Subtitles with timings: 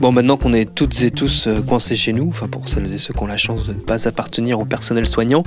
[0.00, 2.96] Bon, maintenant qu'on est toutes et tous euh, coincés chez nous, enfin pour celles et
[2.96, 5.42] ceux qui ont la chance de ne pas appartenir au personnel soignant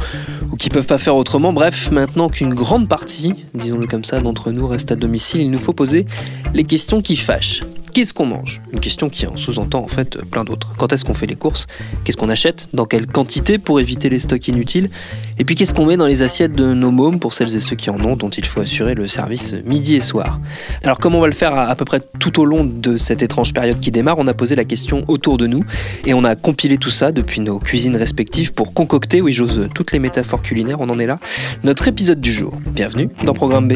[0.52, 4.52] ou qui peuvent pas faire autrement, bref, maintenant qu'une grande partie, disons-le comme ça, d'entre
[4.52, 6.06] nous reste à domicile, il nous faut poser
[6.54, 7.62] les questions qui fâchent.
[7.94, 8.60] Qu'est-ce qu'on mange?
[8.72, 10.74] Une question qui en sous-entend en fait plein d'autres.
[10.80, 11.68] Quand est-ce qu'on fait les courses?
[12.04, 12.70] Qu'est-ce qu'on achète?
[12.74, 14.90] Dans quelle quantité pour éviter les stocks inutiles?
[15.38, 17.76] Et puis qu'est-ce qu'on met dans les assiettes de nos mômes pour celles et ceux
[17.76, 20.40] qui en ont, dont il faut assurer le service midi et soir?
[20.84, 23.22] Alors comme on va le faire à, à peu près tout au long de cette
[23.22, 25.64] étrange période qui démarre, on a posé la question autour de nous
[26.08, 29.92] et on a compilé tout ça depuis nos cuisines respectives pour concocter, oui j'ose toutes
[29.92, 31.20] les métaphores culinaires, on en est là,
[31.64, 32.56] notre épisode du jour.
[32.66, 33.74] Bienvenue dans Programme B.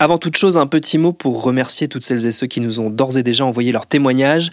[0.00, 2.88] Avant toute chose, un petit mot pour remercier toutes celles et ceux qui nous ont
[2.88, 4.52] d'ores et déjà envoyé leurs témoignages.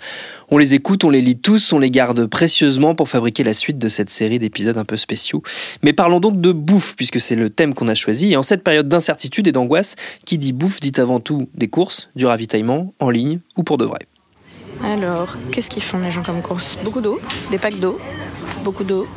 [0.50, 3.78] On les écoute, on les lit tous, on les garde précieusement pour fabriquer la suite
[3.78, 5.44] de cette série d'épisodes un peu spéciaux.
[5.84, 8.32] Mais parlons donc de bouffe, puisque c'est le thème qu'on a choisi.
[8.32, 9.96] Et en cette période d'incertitude et d'angoisse,
[10.26, 13.86] qui dit bouffe dit avant tout des courses, du ravitaillement, en ligne ou pour de
[13.86, 14.00] vrai.
[14.84, 17.20] Alors, qu'est-ce qu'ils font les gens comme courses Beaucoup d'eau,
[17.52, 18.00] des packs d'eau,
[18.64, 19.08] beaucoup d'eau.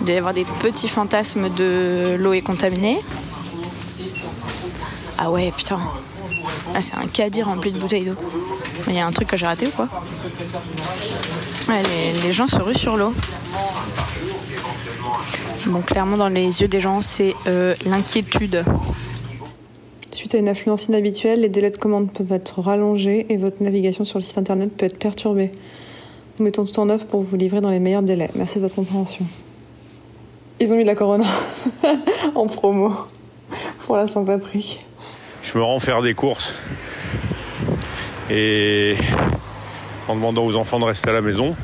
[0.00, 2.98] Il doit y avoir des petits fantasmes de l'eau est contaminée.
[5.18, 5.80] Ah ouais, putain.
[6.72, 8.16] Là, c'est un caddie rempli de bouteilles d'eau.
[8.86, 9.88] Il y a un truc que j'ai raté ou quoi
[12.22, 13.12] les gens se ruent sur l'eau.
[15.66, 18.64] Bon, clairement, dans les yeux des gens, c'est euh, l'inquiétude.
[20.12, 24.04] Suite à une affluence inhabituelle, les délais de commande peuvent être rallongés et votre navigation
[24.04, 25.52] sur le site internet peut être perturbée.
[26.38, 28.30] Nous mettons tout en œuvre pour vous livrer dans les meilleurs délais.
[28.34, 29.26] Merci de votre compréhension.
[30.60, 31.26] Ils ont mis de la Corona
[32.34, 32.92] en promo
[33.86, 34.84] pour la Saint-Patrick.
[35.42, 36.54] Je me rends faire des courses
[38.30, 38.96] et
[40.08, 41.54] en demandant aux enfants de rester à la maison.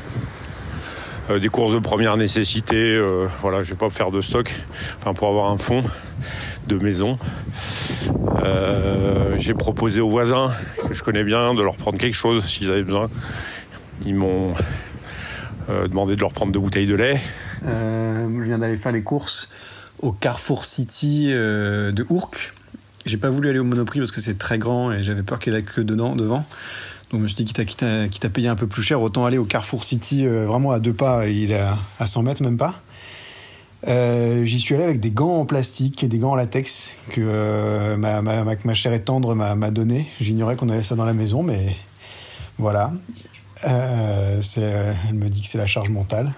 [1.29, 4.53] Euh, des courses de première nécessité, euh, voilà, je vais pas faire de stock,
[4.99, 5.81] enfin pour avoir un fond
[6.67, 7.17] de maison.
[8.43, 10.51] Euh, j'ai proposé aux voisins
[10.87, 13.09] que je connais bien de leur prendre quelque chose s'ils avaient besoin.
[14.05, 14.53] Ils m'ont
[15.67, 17.19] demandé de leur prendre deux bouteilles de lait.
[17.63, 19.49] Je viens d'aller faire les courses
[20.01, 22.53] au Carrefour City de Ourcq.
[23.05, 25.53] J'ai pas voulu aller au Monoprix parce que c'est très grand et j'avais peur qu'il
[25.53, 26.45] y ait la queue dedans, devant.
[27.11, 29.37] Donc je me suis dit, quitte à, quitte, payer un peu plus cher, autant aller
[29.37, 32.57] au Carrefour City euh, vraiment à deux pas, il est à, à 100 mètres même
[32.57, 32.81] pas.
[33.87, 37.95] Euh, J'y suis allé avec des gants en plastique des gants en latex que euh,
[37.95, 40.07] ma, ma, ma, chère et tendre m'a donné.
[40.19, 41.75] J'ignorais qu'on avait ça dans la maison, mais
[42.57, 42.91] voilà.
[43.63, 44.41] Elle
[45.13, 46.33] me dit que c'est la charge mentale.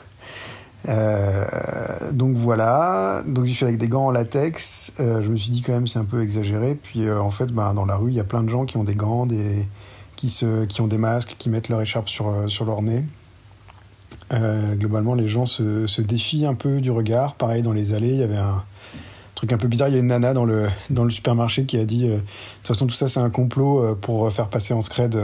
[0.88, 4.94] Euh, donc voilà, donc j'y suis avec des gants en latex.
[5.00, 6.76] Euh, je me suis dit quand même c'est un peu exagéré.
[6.76, 8.78] Puis euh, en fait, ben, dans la rue, il y a plein de gens qui
[8.78, 9.68] ont des gants, des,
[10.16, 13.04] qui, se, qui ont des masques, qui mettent leur écharpe sur, euh, sur leur nez.
[14.34, 17.36] Euh, globalement, les gens se, se défient un peu du regard.
[17.36, 18.64] Pareil, dans les allées, il y avait un
[19.36, 19.90] truc un peu bizarre.
[19.90, 22.68] Il y a une nana dans le, dans le supermarché qui a dit De toute
[22.68, 25.18] façon, tout ça, c'est un complot pour faire passer en scred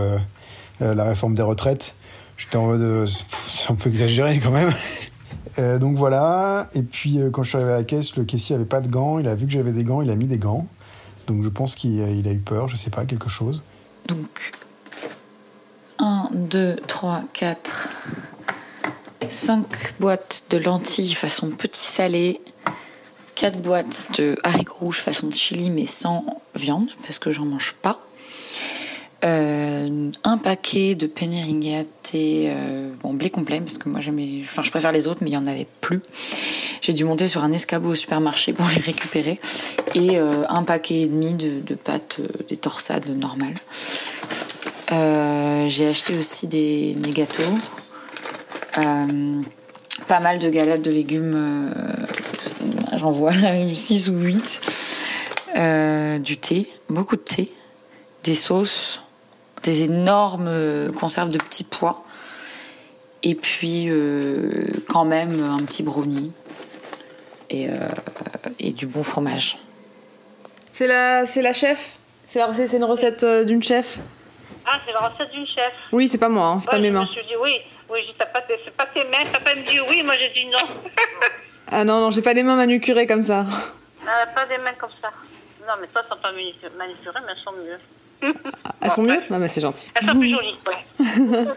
[0.80, 1.96] la réforme des retraites.
[2.38, 4.72] J'étais en mode C'est un peu exagéré quand même.
[5.60, 6.70] Euh, donc voilà.
[6.74, 8.88] Et puis, euh, quand je suis arrivé à la caisse, le caissier avait pas de
[8.88, 9.20] gants.
[9.20, 10.68] Il a vu que j'avais des gants, il a mis des gants.
[11.28, 13.64] Donc je pense qu'il a, eu peur, je sais pas, quelque chose.
[14.08, 14.52] Donc,
[16.00, 17.90] 1, 2, 3, 4,
[19.30, 22.42] 5 boîtes de lentilles façon petit salé,
[23.36, 28.03] 4 boîtes de haricots rouges façon chili mais sans viande parce que j'en mange pas,
[29.24, 34.64] euh, un paquet de penne et euh, bon, blé complet, parce que moi j'aimais, enfin
[34.64, 36.02] je préfère les autres, mais il y en avait plus.
[36.82, 39.40] J'ai dû monter sur un escabeau au supermarché pour les récupérer.
[39.96, 43.56] Et euh, un paquet et demi de, pâtes, des torsades normales.
[44.90, 47.44] J'ai acheté aussi des, des gâteaux.
[50.08, 51.74] pas mal de galettes de légumes.
[52.98, 53.32] J'en vois
[53.74, 56.20] 6 ou 8.
[56.20, 57.50] du thé, beaucoup de thé.
[58.24, 59.02] Des sauces,
[59.64, 62.04] des énormes conserves de petits pois.
[63.24, 63.90] Et puis,
[64.90, 66.34] quand même, un petit brownie
[67.54, 67.74] et, euh,
[68.60, 69.58] et du bon fromage.
[70.74, 71.94] C'est la, c'est la chef?
[72.26, 74.00] C'est la recette, c'est une recette euh, d'une chef?
[74.66, 77.06] Ah, c'est la recette d'une chef Oui, c'est pas moi, hein, c'est pas mes mains.
[77.06, 79.62] Je me suis dit oui, oui, t'as pas, c'est pas tes mains, t'as pas me
[79.62, 80.58] dit oui, moi j'ai dit non.
[81.72, 83.46] ah non, non, j'ai pas les mains manucurées comme ça.
[84.08, 85.10] Ah, pas des mains comme ça.
[85.62, 87.78] Non, mais toi, elles sont pas manucurées, mais elles sont mieux.
[88.82, 89.92] Elles sont mieux Non, mais c'est gentil.
[89.96, 91.46] Elles sont plus jolies, ouais.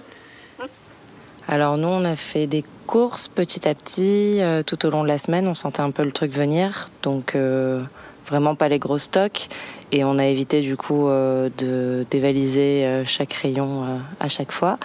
[1.49, 5.09] Alors nous, on a fait des courses petit à petit euh, tout au long de
[5.09, 5.47] la semaine.
[5.47, 7.83] On sentait un peu le truc venir, donc euh,
[8.27, 9.49] vraiment pas les gros stocks.
[9.93, 13.85] Et on a évité du coup euh, de dévaliser chaque rayon
[14.19, 14.79] à chaque fois.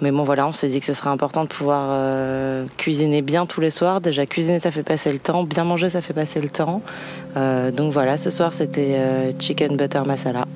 [0.00, 3.60] Mais bon voilà, on s'est dit que ce serait important de pouvoir cuisiner bien tous
[3.60, 4.00] les soirs.
[4.00, 6.80] Déjà cuisiner ça fait passer le temps, bien manger ça fait passer le temps.
[7.34, 10.46] donc voilà, ce soir c'était chicken butter masala.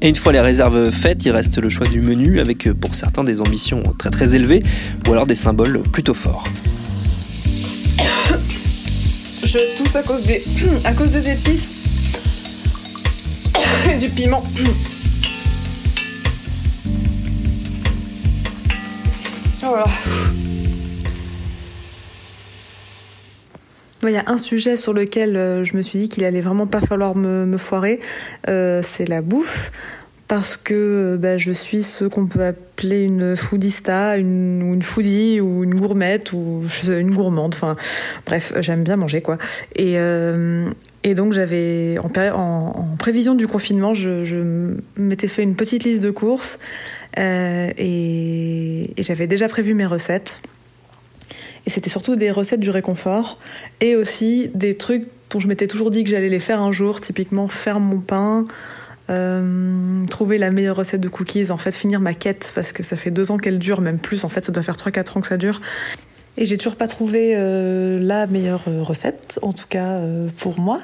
[0.00, 3.24] Et une fois les réserves faites, il reste le choix du menu avec pour certains
[3.24, 4.62] des ambitions très très élevées
[5.06, 6.44] ou alors des symboles plutôt forts.
[9.44, 10.42] Je tousse à cause des,
[10.84, 11.72] à cause des épices
[13.90, 14.42] et du piment.
[19.60, 19.84] Voilà.
[24.04, 26.68] Il y a un sujet sur lequel euh, je me suis dit qu'il allait vraiment
[26.68, 27.98] pas falloir me, foirer,
[28.48, 29.72] euh, c'est la bouffe,
[30.28, 35.40] parce que bah, je suis ce qu'on peut appeler une foodista, une, ou une foodie,
[35.40, 37.54] ou une gourmette, ou une gourmande.
[37.54, 37.76] Enfin,
[38.24, 39.36] bref, j'aime bien manger quoi.
[39.74, 40.70] Et, euh,
[41.16, 46.58] donc j'avais en, prévision du confinement, je, m'étais fait une petite liste de courses
[47.16, 50.36] et j'avais déjà prévu mes recettes.
[51.68, 53.38] Et c'était surtout des recettes du réconfort
[53.82, 57.02] et aussi des trucs dont je m'étais toujours dit que j'allais les faire un jour,
[57.02, 58.44] typiquement faire mon pain,
[59.10, 62.96] euh, trouver la meilleure recette de cookies, en fait finir ma quête parce que ça
[62.96, 65.26] fait deux ans qu'elle dure, même plus, en fait ça doit faire 3-4 ans que
[65.26, 65.60] ça dure.
[66.38, 70.80] Et j'ai toujours pas trouvé euh, la meilleure recette, en tout cas euh, pour moi.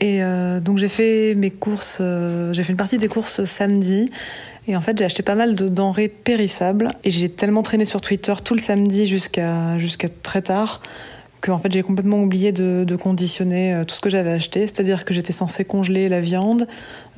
[0.00, 0.20] Et
[0.62, 2.00] donc j'ai fait mes courses,
[2.52, 4.10] j'ai fait une partie des courses samedi.
[4.66, 8.00] Et en fait, j'ai acheté pas mal de denrées périssables et j'ai tellement traîné sur
[8.00, 9.76] Twitter tout le samedi jusqu'à
[10.22, 10.80] très tard
[11.44, 14.60] que en fait j'ai complètement oublié de, conditionner euh, tout ce que j'avais acheté.
[14.60, 16.66] C'est-à-dire que j'étais censée congeler la viande,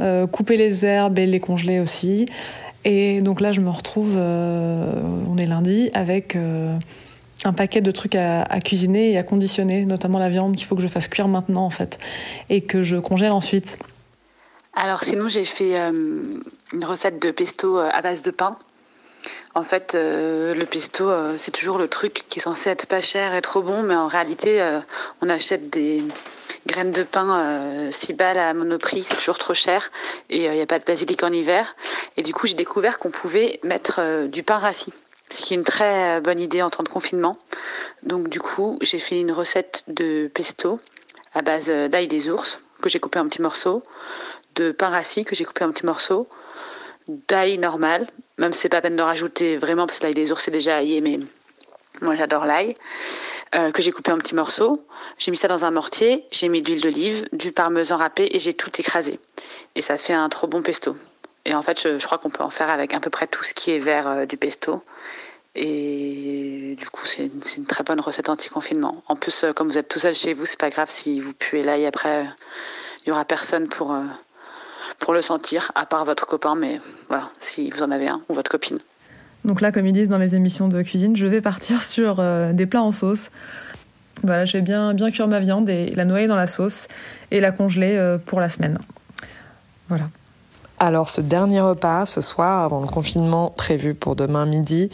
[0.00, 2.26] euh, couper les herbes et les congeler aussi.
[2.84, 6.36] Et donc là, je me retrouve, euh, on est lundi, avec
[7.44, 10.74] un paquet de trucs à, à, cuisiner et à conditionner, notamment la viande qu'il faut
[10.74, 11.98] que je fasse cuire maintenant en fait
[12.50, 13.78] et que je congèle ensuite.
[14.78, 16.38] Alors sinon, j'ai fait euh,
[16.72, 18.58] une recette de pesto euh, à base de pain.
[19.54, 23.34] En fait, euh, le pesto, c'est toujours le truc qui est censé être pas cher
[23.34, 24.62] et trop bon, mais en réalité,
[25.22, 26.04] on achète des
[26.66, 29.90] graines de pain 6 balles à monoprix, c'est toujours trop cher,
[30.28, 31.74] et il n'y a pas de basilic en hiver.
[32.18, 34.92] Et du coup, j'ai découvert qu'on pouvait mettre du pain rassis,
[35.30, 37.36] ce qui est une très bonne idée en temps de confinement.
[38.02, 40.78] Donc du coup, j'ai fait une recette de pesto
[41.34, 43.82] à base d'ail des ours que j'ai coupé en petits morceaux,
[44.54, 46.28] de pain rassis que j'ai coupé en petits morceaux,
[47.08, 50.42] d'ail normal, même si c'est pas peine de rajouter vraiment parce que l'ail des ours
[50.42, 51.20] c'est déjà aillé, mais
[52.00, 52.74] moi j'adore l'ail,
[53.54, 54.84] euh, que j'ai coupé en petits morceaux.
[55.18, 58.38] J'ai mis ça dans un mortier, j'ai mis de l'huile d'olive, du parmesan râpé et
[58.38, 59.20] j'ai tout écrasé.
[59.76, 60.96] Et ça fait un trop bon pesto.
[61.44, 63.54] Et en fait, je, crois qu'on peut en faire avec à peu près tout ce
[63.54, 64.82] qui est vert euh, du pesto.
[65.56, 69.02] Et du coup, c'est une, une, très bonne recette anti-confinement.
[69.08, 71.32] En plus, euh, comme vous êtes tout seul chez vous, c'est pas grave si vous
[71.32, 72.26] puez l'ail après.
[73.04, 73.96] Il y aura personne pour,
[74.98, 78.34] pour le sentir, à part votre copain, mais voilà, si vous en avez un, ou
[78.34, 78.78] votre copine.
[79.44, 82.52] Donc là, comme ils disent dans les émissions de cuisine, je vais partir sur euh,
[82.52, 83.30] des plats en sauce.
[84.22, 86.88] Voilà, je vais bien, bien cuire ma viande et la noyer dans la sauce
[87.30, 88.78] et la congeler euh, pour la semaine.
[89.88, 90.08] Voilà.
[90.78, 94.90] Alors ce dernier repas, ce soir, avant le confinement prévu pour demain midi,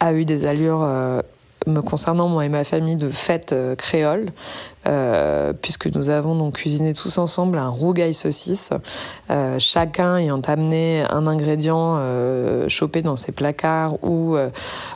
[0.00, 1.20] a eu des allures euh,
[1.66, 4.32] me concernant moi et ma famille de fête créole.
[4.86, 8.70] Euh, puisque nous avons donc cuisiné tous ensemble un rougail saucisse,
[9.30, 14.36] euh, chacun ayant amené un ingrédient euh, chopé dans ses placards ou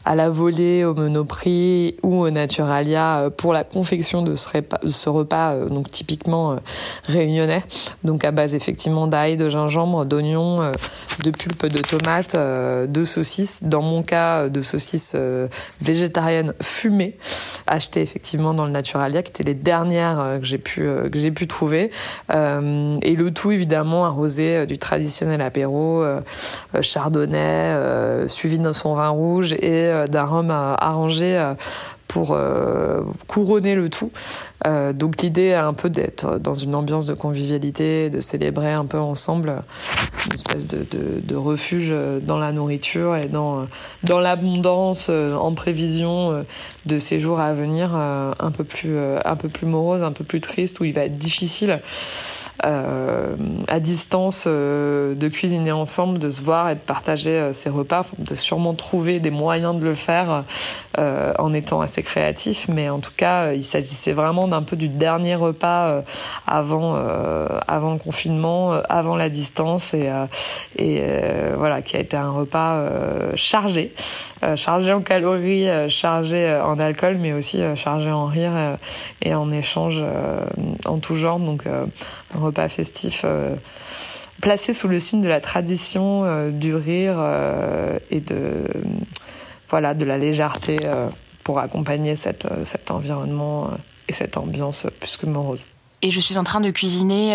[0.04, 5.90] à la volée au Monoprix ou au Naturalia pour la confection de ce repas, donc
[5.90, 6.56] typiquement
[7.06, 7.62] réunionnais,
[8.04, 10.60] donc à base effectivement d'ail, de gingembre, d'oignons,
[11.22, 13.62] de pulpe de tomates, de saucisses.
[13.64, 15.16] Dans mon cas, de saucisses
[15.80, 17.16] végétariennes fumées,
[17.66, 21.18] achetées effectivement dans le Naturalia, qui étaient les dernières euh, que j'ai pu euh, que
[21.18, 21.90] j'ai pu trouver.
[22.32, 26.04] Euh, et le tout évidemment arrosé du traditionnel apéro
[26.80, 31.54] chardonnay, suivi d'un son vin rouge et d'un rhum arrangé.
[32.14, 34.12] Pour euh, couronner le tout.
[34.68, 38.84] Euh, donc l'idée est un peu d'être dans une ambiance de convivialité, de célébrer un
[38.84, 39.64] peu ensemble
[40.26, 41.92] une espèce de, refuge
[42.22, 43.66] dans la nourriture et dans,
[44.04, 46.44] dans l'abondance euh, en prévision
[46.86, 50.40] de ces jours à venir un peu plus un peu plus morose, un peu plus
[50.40, 51.80] triste où il va être difficile
[52.64, 53.34] euh,
[53.68, 58.06] à distance euh, de cuisiner ensemble, de se voir et de partager euh, ces repas,
[58.18, 60.44] de sûrement trouver des moyens de le faire
[60.98, 64.76] euh, en étant assez créatif, mais en tout cas, euh, il s'agissait vraiment d'un peu
[64.76, 66.02] du dernier repas
[66.46, 66.94] avant
[67.66, 70.10] avant le confinement, avant la distance et
[70.78, 71.02] et
[71.56, 72.80] voilà qui a été un repas
[73.34, 73.92] chargé,
[74.56, 78.52] chargé en calories, chargé en alcool, mais aussi chargé en rire
[79.22, 80.02] et en échange
[80.84, 81.38] en tout genre.
[81.38, 81.64] Donc
[82.34, 83.54] un repas festif euh,
[84.40, 88.64] placé sous le signe de la tradition, euh, du rire euh, et de
[89.70, 90.76] voilà de la légèreté
[91.42, 93.70] pour accompagner cette, cet environnement
[94.08, 95.66] et cette ambiance plus que morose.
[96.00, 97.32] Et je suis en train de cuisiner,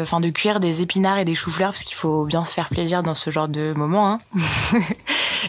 [0.00, 3.02] enfin de cuire des épinards et des choux-fleurs parce qu'il faut bien se faire plaisir
[3.02, 4.12] dans ce genre de moment.
[4.12, 4.20] Hein.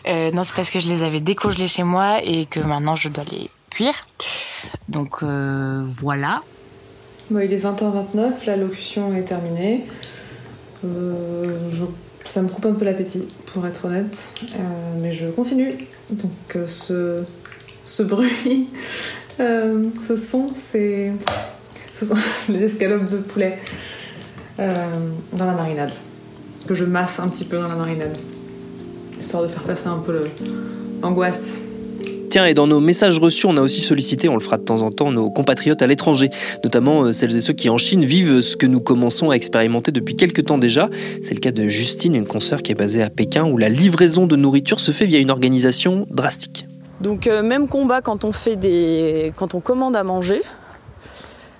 [0.34, 3.24] Non, c'est parce que je les avais décongelés chez moi et que maintenant je dois
[3.32, 3.96] les cuire.
[4.90, 6.42] Donc voilà.
[7.30, 9.86] Bon, il est 20h29, la locution est terminée.
[10.84, 11.60] Euh,
[12.26, 14.30] ça me coupe un peu l'appétit, pour être honnête.
[14.44, 14.58] Euh,
[15.00, 15.76] mais je continue.
[16.12, 18.70] Donc euh, ce, bruit,
[19.38, 21.12] ce son, c'est...
[21.94, 22.16] Ce sont
[22.50, 23.60] les escalopes de poulet
[24.58, 25.94] dans la marinade.
[26.68, 28.18] Que je masse un petit peu dans la marinade.
[29.20, 30.30] Histoire de faire passer un peu
[31.02, 31.60] l'angoisse.
[32.30, 34.82] Tiens, et dans nos messages reçus, on a aussi sollicité, on le fera de temps
[34.82, 36.30] en temps, nos compatriotes à l'étranger,
[36.64, 39.92] notamment euh, celles et ceux qui en Chine vivent ce que nous commençons à expérimenter
[39.92, 40.90] depuis quelques temps déjà.
[41.24, 44.28] C'est le cas de Justine, une consoeur qui est basée à Pékin, où la livraison
[44.28, 46.68] de nourriture se fait via une organisation drastique.
[47.02, 50.42] Donc euh, même combat quand on fait des, quand on commande à manger.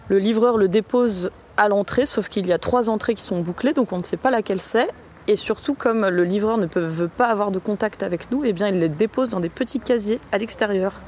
[0.08, 3.74] Le livreur le dépose à l'entrée, sauf qu'il y a trois entrées qui sont bouclées,
[3.74, 4.88] donc on ne sait pas laquelle c'est.
[5.30, 8.52] Et surtout, comme le livreur ne peut, veut pas avoir de contact avec nous, eh
[8.52, 11.04] bien, il les dépose dans des petits casiers à l'extérieur.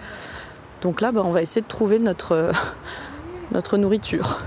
[0.83, 2.51] Donc là, bah, on va essayer de trouver notre, euh,
[3.51, 4.41] notre nourriture.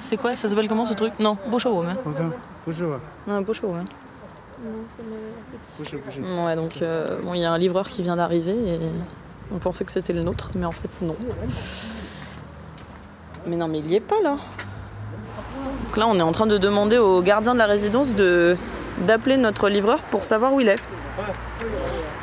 [0.00, 1.12] C'est quoi Ça s'appelle comment ce truc?
[1.20, 1.38] Non,
[3.28, 3.44] Non,
[6.44, 8.80] Ouais, donc il euh, bon, y a un livreur qui vient d'arriver et
[9.52, 11.16] on pensait que c'était le nôtre, mais en fait non.
[13.46, 14.36] Mais non, mais il y est pas là.
[15.86, 18.56] Donc là, on est en train de demander au gardien de la résidence de
[19.06, 20.78] d'appeler notre livreur pour savoir où il est.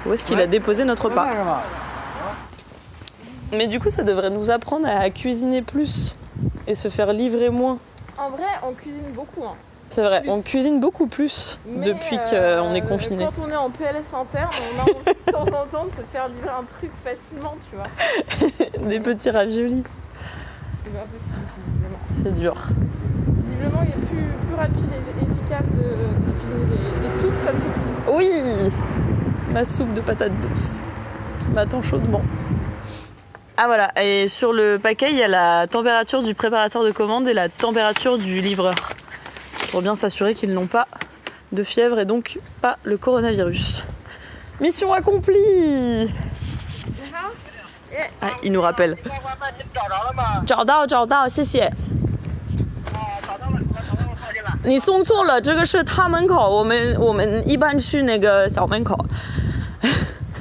[0.05, 1.27] Où est-ce qu'il a déposé notre repas
[3.53, 6.15] Mais du coup, ça devrait nous apprendre à cuisiner plus
[6.67, 7.79] et se faire livrer moins.
[8.17, 9.43] En vrai, on cuisine beaucoup.
[9.45, 9.55] hein.
[9.89, 13.23] C'est vrai, on cuisine beaucoup plus Mais, depuis euh, qu'on est confiné.
[13.25, 16.01] Quand on est en PLS interne, on a envie de temps en temps de se
[16.11, 18.87] faire livrer un truc facilement, tu vois.
[18.89, 19.83] Des petits raviolis,
[20.83, 21.99] C'est pas possible, visiblement.
[22.23, 22.55] c'est dur.
[23.43, 27.59] Visiblement, il est plus, plus rapide et efficace de, de cuisiner des, des soupes comme
[27.59, 27.91] Christine.
[28.11, 28.71] Oui
[29.53, 30.81] Ma soupe de patates douces
[31.39, 32.21] qui m'attend chaudement.
[33.57, 37.25] Ah voilà, et sur le paquet, il y a la température du préparateur de commande
[37.29, 38.75] et la température du livreur
[39.70, 40.86] Pour bien s'assurer qu'ils n'ont pas
[41.52, 43.84] de fièvre et donc pas le coronavirus.
[44.60, 46.12] Mission accomplie
[48.22, 48.96] Ah, il nous rappelle.
[50.46, 51.72] 找到找到，谢谢。
[54.64, 58.96] 你送错了，这个是他门口，我们我们一般去那个小门口。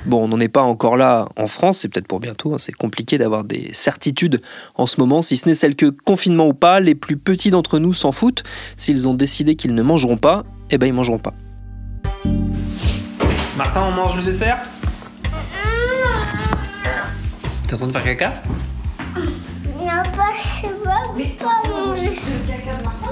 [0.07, 2.73] Bon, on n'en est pas encore là en France, c'est peut-être pour bientôt, hein, c'est
[2.73, 4.43] compliqué d'avoir des certitudes
[4.75, 7.79] en ce moment, si ce n'est celle que, confinement ou pas, les plus petits d'entre
[7.79, 8.43] nous s'en foutent.
[8.77, 11.33] S'ils ont décidé qu'ils ne mangeront pas, eh ben ils mangeront pas.
[13.57, 14.59] Martin, on mange le dessert?
[17.67, 18.33] T'es en train de faire caca?
[19.17, 21.47] Non, pas, je sais pas.
[21.47, 22.19] pas manger.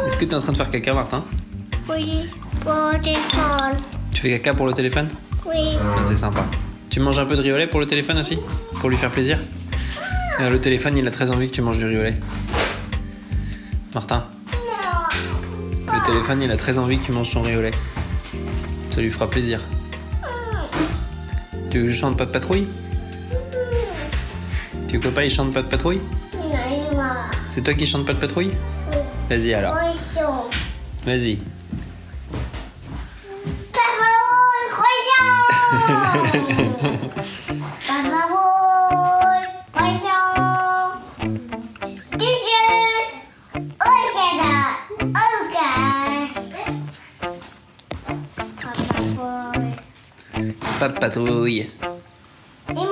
[0.06, 1.24] Est-ce que t'es en train de faire caca, Martin?
[1.88, 2.28] Oui,
[2.60, 3.80] pour le téléphone.
[4.12, 5.08] Tu fais caca pour le téléphone?
[5.46, 5.78] Oui.
[5.80, 6.44] Ah, c'est sympa.
[6.92, 8.38] Tu manges un peu de riolet pour le téléphone aussi
[8.78, 9.38] Pour lui faire plaisir
[10.40, 12.14] Euh, Le téléphone, il a très envie que tu manges du riolet.
[13.94, 14.26] Martin
[15.90, 17.70] Le téléphone, il a très envie que tu manges son riolet.
[18.90, 19.62] Ça lui fera plaisir.
[21.70, 22.68] Tu veux que je chante pas de patrouille?
[24.88, 26.02] Tu veux que papa il chante pas de patrouille?
[27.48, 28.50] C'est toi qui chante pas de patrouille?
[29.30, 29.74] Vas-y alors.
[31.06, 31.38] Vas-y.
[50.88, 51.68] De patrouille.
[52.70, 52.84] Et moi.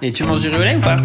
[0.00, 0.96] Et tu manges du riolet ou pas?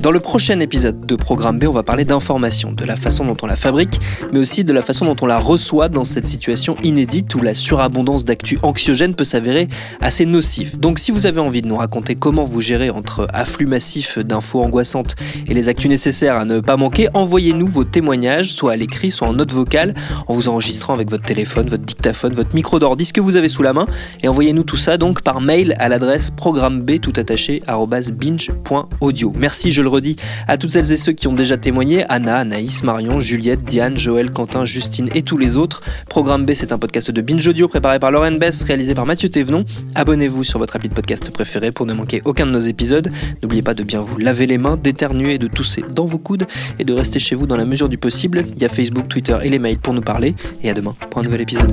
[0.00, 3.36] Dans le prochain épisode de Programme B, on va parler d'information, de la façon dont
[3.42, 3.98] on la fabrique,
[4.30, 7.54] mais aussi de la façon dont on la reçoit dans cette situation inédite où la
[7.54, 9.68] surabondance d'actu anxiogène peut s'avérer
[10.02, 10.78] assez nocive.
[10.78, 14.60] Donc si vous avez envie de nous raconter comment vous gérez entre afflux massif d'infos
[14.60, 15.16] angoissantes
[15.48, 19.28] et les actus nécessaires à ne pas manquer, envoyez-nous vos témoignages, soit à l'écrit, soit
[19.28, 19.94] en note vocale,
[20.26, 23.48] en vous enregistrant avec votre téléphone, votre dictaphone, votre micro d'ordi, ce que vous avez
[23.48, 23.86] sous la main,
[24.22, 27.14] et envoyez-nous tout ça donc par mail à l'adresse programme B tout.
[29.34, 32.82] Merci, je le redis, à toutes celles et ceux qui ont déjà témoigné, Anna, Anaïs,
[32.82, 35.82] Marion, Juliette, Diane, Joël, Quentin, Justine et tous les autres.
[36.08, 39.28] Programme B, c'est un podcast de Binge Audio préparé par Lauren Bess, réalisé par Mathieu
[39.28, 39.64] Thévenon.
[39.94, 43.10] Abonnez-vous sur votre appli de podcast préféré pour ne manquer aucun de nos épisodes.
[43.42, 46.46] N'oubliez pas de bien vous laver les mains, d'éternuer et de tousser dans vos coudes
[46.78, 48.44] et de rester chez vous dans la mesure du possible.
[48.54, 50.34] Il y a Facebook, Twitter et les mails pour nous parler.
[50.62, 51.72] Et à demain pour un nouvel épisode.